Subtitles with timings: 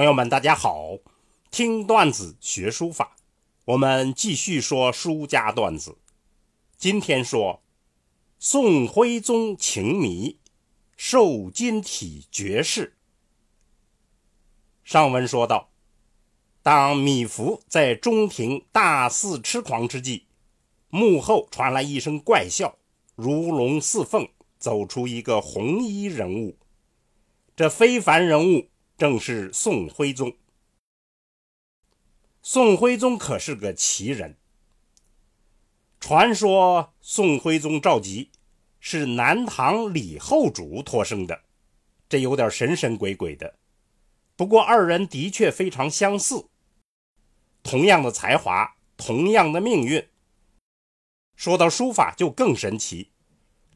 [0.00, 0.96] 朋友们，大家好！
[1.50, 3.18] 听段子学书法，
[3.66, 5.98] 我们继续说书家段子。
[6.78, 7.62] 今天说
[8.38, 10.38] 宋徽宗情迷
[10.96, 12.96] 瘦金体绝世。
[14.84, 15.68] 上文说到，
[16.62, 20.24] 当米芾在中庭大肆痴狂之际，
[20.88, 22.78] 幕后传来一声怪笑，
[23.16, 24.26] 如龙似凤，
[24.58, 26.56] 走出一个红衣人物。
[27.54, 30.36] 这非凡人物正是宋徽宗。
[32.42, 34.36] 宋徽宗可是个奇人。
[35.98, 38.28] 传说宋徽宗赵佶
[38.78, 41.44] 是南唐李后主托生的，
[42.10, 43.54] 这有点神神鬼鬼的。
[44.36, 46.44] 不过二人的确非常相似，
[47.62, 50.06] 同样的才华，同样的命运。
[51.36, 53.12] 说到书法就更神奇，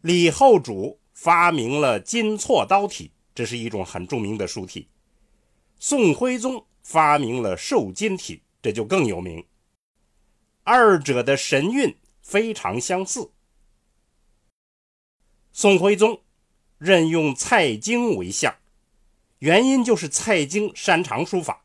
[0.00, 4.88] 李后主发明了金错刀体，这是一种很著名的书体。
[5.84, 8.40] 宋徽宗发明了瘦金体。
[8.62, 9.44] 这就更有名，
[10.62, 13.32] 二者的神韵非常相似。
[15.52, 16.22] 宋徽宗
[16.78, 18.54] 任用蔡京为相，
[19.40, 21.64] 原因就是蔡京擅长书法。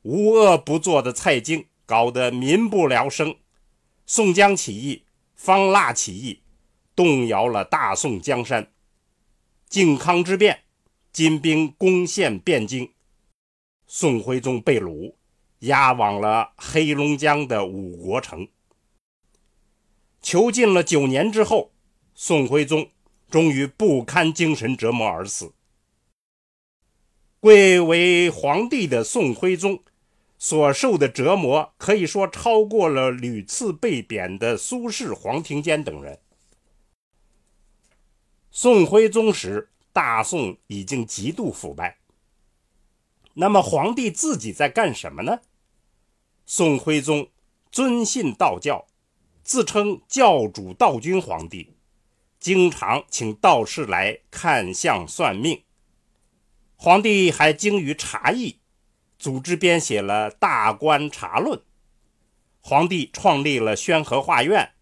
[0.00, 3.36] 无恶不作的蔡京搞得民不聊生，
[4.06, 6.40] 宋江起义、方腊起义
[6.96, 8.72] 动摇了大宋江山，
[9.68, 10.64] 靖康之变，
[11.12, 12.90] 金兵攻陷汴京，
[13.86, 15.14] 宋徽宗被掳。
[15.58, 18.48] 押往了黑龙江的五国城，
[20.20, 21.70] 囚禁了九年之后，
[22.16, 22.90] 宋徽宗
[23.30, 25.52] 终于不堪精神折磨而死。
[27.38, 29.84] 贵为皇帝的宋徽宗
[30.36, 36.18] 所受的折磨，可以说超过了屡次被贬的苏轼、黄庭坚等人。
[38.50, 41.98] 宋徽宗时，大宋已经极度腐败。
[43.34, 45.40] 那么，皇帝自己在干什么呢？
[46.44, 47.30] 宋徽宗
[47.70, 48.86] 尊信道教，
[49.42, 51.74] 自称教主道君皇帝，
[52.38, 55.62] 经常请道士来看相算命。
[56.76, 58.58] 皇帝还精于茶艺，
[59.18, 61.58] 组织编写了《大观茶论》。
[62.60, 64.72] 皇帝创立了宣和画院，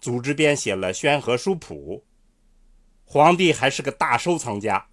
[0.00, 2.04] 组织编写了《宣和书谱》。
[3.12, 4.86] 皇帝还是个大收藏家，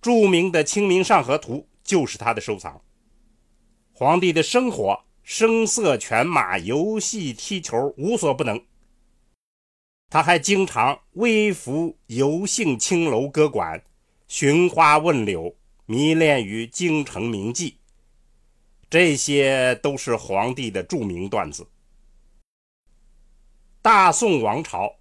[0.00, 2.80] 著名的《清明上河图》就是他的收藏。
[3.92, 5.04] 皇帝的生活。
[5.26, 8.62] 声色犬马、游戏踢球无所不能。
[10.10, 13.82] 他还经常微服游幸青楼歌馆，
[14.28, 15.56] 寻花问柳，
[15.86, 17.76] 迷恋于京城名妓。
[18.90, 21.66] 这些都是皇帝的著名段子。
[23.80, 24.94] 大宋王朝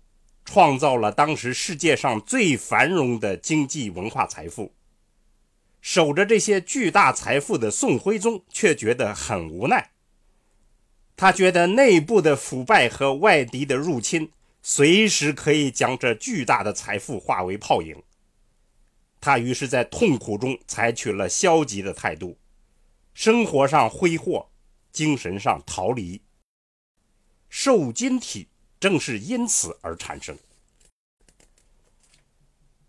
[0.46, 4.74] 创造了当时世界上最繁荣的经济文化财富，
[5.82, 9.92] 守着这些巨大财富的宋徽宗却觉得很无奈。
[11.16, 14.32] 他觉得内部的腐败和外敌的入侵
[14.62, 18.02] 随时可以将这巨大的财富化为泡影。
[19.22, 22.38] 他于是，在痛苦中采取了消极的态度，
[23.14, 24.50] 生活上挥霍，
[24.92, 26.22] 精神上逃离。
[27.48, 28.48] 瘦金体
[28.84, 30.38] 正是因此而产生。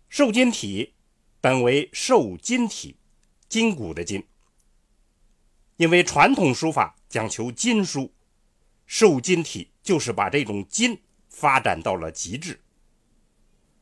[0.09, 0.93] 瘦金体
[1.39, 2.97] 本为瘦金体，
[3.47, 4.21] 筋骨的筋。
[5.77, 8.13] 因为传统书法讲求金书。
[8.85, 12.59] 瘦金体就是把这种金发展到了极致，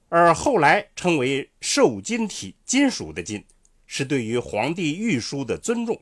[0.07, 3.44] 而后来称为瘦金体，金属的金，
[3.88, 6.00] 是对于皇帝御书的尊重。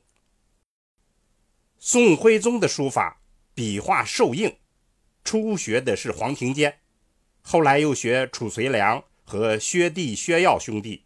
[1.79, 3.21] 宋徽宗的书法
[3.55, 4.53] 笔画瘦硬，
[5.23, 6.79] 初学的是黄庭坚，
[7.41, 11.05] 后来又学褚遂良和薛棣、薛曜兄弟，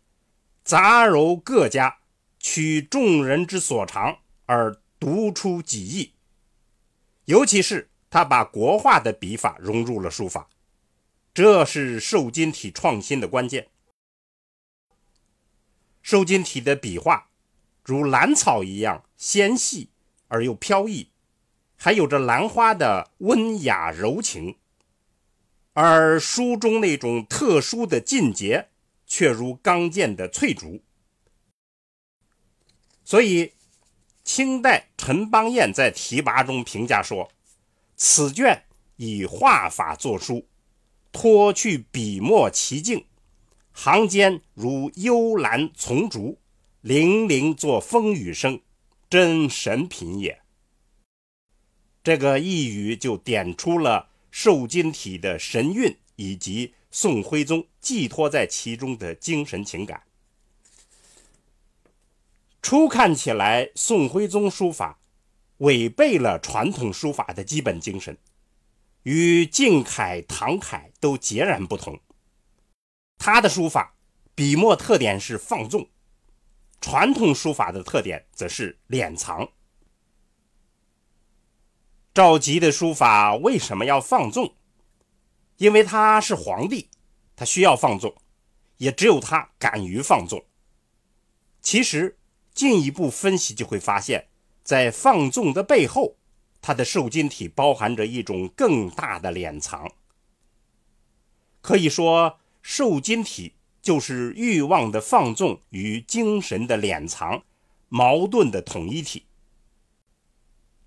[0.63, 1.99] 杂糅各家，
[2.39, 6.13] 取众人之所长而独出己意。
[7.25, 10.49] 尤其是他把国画的笔法融入了书法，
[11.33, 13.67] 这是瘦金体创新的关键。
[16.01, 17.29] 瘦金体的笔画
[17.83, 19.89] 如兰草一样纤细
[20.27, 21.09] 而又飘逸，
[21.85, 24.55] 还有着兰花的温雅柔情，
[25.73, 28.69] 而书中那种特殊的劲节
[29.05, 30.81] 却如刚健的翠竹。
[33.03, 33.53] 所以。
[34.23, 37.31] 清代陈邦彦在题跋中评价说
[37.95, 38.63] ：“此卷
[38.95, 40.47] 以画法作书，
[41.11, 43.05] 脱去笔墨奇境，
[43.71, 46.39] 行间如幽兰丛竹，
[46.81, 48.59] 泠泠作风雨声，
[49.07, 50.41] 真神品也。”
[52.05, 60.03] 这个一语就点出了瘦金体的神韵，以及宋徽宗寄托在其中的精神情感。
[62.61, 64.99] 初看起来，宋徽宗书法
[65.57, 68.15] 违背了传统书法的基本精神，
[69.01, 71.99] 与晋楷、唐楷都截然不同。
[73.17, 73.95] 他的书法
[74.35, 75.89] 笔墨特点是放纵，
[76.79, 79.49] 传统书法的特点则是敛藏。
[82.15, 84.55] 赵佶的书法为什么要放纵？
[85.57, 86.89] 因为他是皇帝，
[87.35, 88.15] 他需要放纵，
[88.77, 90.43] 也只有他敢于放纵。
[91.61, 92.17] 其实。
[92.53, 94.29] 进一步分析就会发现，
[94.63, 96.15] 在放纵的背后，
[96.61, 99.91] 他的受精体包含着一种更大的敛藏。
[101.59, 107.43] 可以说，受精体就是欲望的放纵与精神的敛藏
[107.89, 109.25] 矛盾的统一体。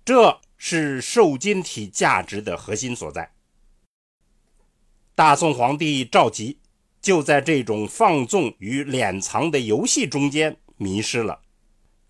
[0.03, 3.31] 这是受金体价值的核心所在。
[5.15, 6.57] 大宋皇帝赵佶
[7.01, 11.41] 就在这种放纵与敛藏的游戏中间迷失了。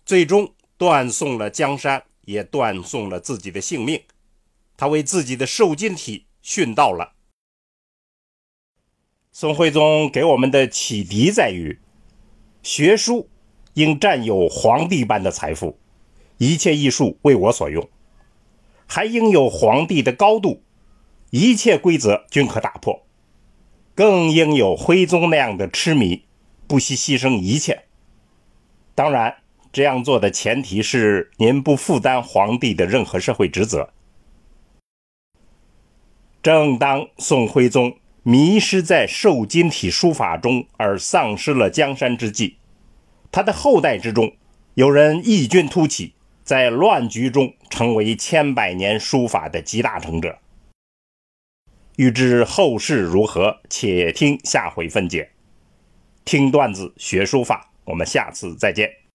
[0.04, 4.02] 最终断送了江山，也断送了自己的性命。
[4.76, 7.14] 他为自己的受金体殉道了。
[9.30, 11.78] 宋徽宗给我们的启迪在于：
[12.62, 13.28] 学书
[13.74, 15.78] 应占有皇帝般的财富，
[16.38, 17.84] 一切艺术为我所用；
[18.90, 20.64] 还应有皇帝的高度，
[21.30, 23.04] 一切规则均可打破；
[23.94, 26.24] 更应有徽宗那样的痴迷，
[26.66, 27.84] 不惜牺牲一切。
[28.94, 29.36] 当然。
[29.72, 33.90] 这样做的前提是您不负担皇帝的任何社会职责。
[36.42, 42.56] 正当宋徽宗迷失在瘦金体书法中而丧失了江山之际，
[43.30, 44.32] 他的后代之中
[44.74, 46.14] 有人异军突起，
[46.50, 50.40] 在乱局中成为千百年书法的集大成者。
[51.94, 55.30] 欲知后事如何，且听下回分解。
[56.24, 58.90] 听段子学书法，我们下次再见。